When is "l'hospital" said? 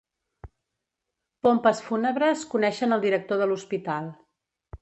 3.53-4.13